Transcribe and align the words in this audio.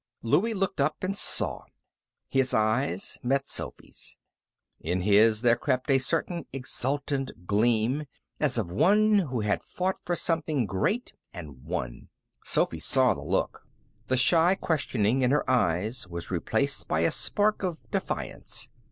Louie 0.23 0.55
looked 0.55 0.81
up 0.81 1.03
and 1.03 1.15
saw. 1.15 1.61
His 2.27 2.55
eyes 2.55 3.19
met 3.21 3.45
Sophy's. 3.45 4.17
In 4.79 5.01
his 5.01 5.41
there 5.41 5.55
crept 5.55 5.91
a 5.91 5.99
certain 5.99 6.47
exultant 6.51 7.45
gleam, 7.45 8.07
as 8.39 8.57
of 8.57 8.71
one 8.71 9.19
who 9.19 9.41
had 9.41 9.61
fought 9.61 9.99
for 10.03 10.15
something 10.15 10.65
great 10.65 11.13
and 11.35 11.63
won. 11.65 12.09
Sophy 12.43 12.79
saw 12.79 13.13
the 13.13 13.21
look. 13.21 13.67
The 14.07 14.17
shy 14.17 14.55
questioning 14.55 15.21
in 15.21 15.29
her 15.29 15.47
eyes 15.47 16.07
was 16.07 16.31
replaced 16.31 16.87
by 16.87 17.01
a 17.01 17.11
spark 17.11 17.61
of 17.61 17.85
defiance. 17.91 18.69